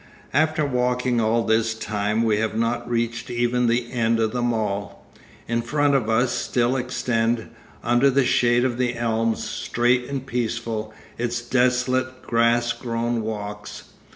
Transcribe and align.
After 0.33 0.65
walking 0.65 1.21
all 1.21 1.43
this 1.43 1.75
time 1.75 2.23
we 2.23 2.37
have 2.37 2.57
not 2.57 2.89
reached 2.89 3.29
even 3.29 3.67
the 3.67 3.91
end 3.91 4.19
of 4.19 4.31
the 4.31 4.41
mall. 4.41 5.05
In 5.47 5.61
front 5.61 5.93
of 5.93 6.09
us 6.09 6.31
still 6.31 6.75
extend, 6.75 7.51
under 7.83 8.09
the 8.09 8.25
shade 8.25 8.65
of 8.65 8.79
the 8.79 8.95
elms, 8.97 9.47
straight 9.47 10.05
and 10.05 10.25
peaceful, 10.25 10.91
its 11.19 11.39
desolate 11.41 12.23
grass 12.23 12.73
grown 12.73 13.21
walks. 13.21 13.83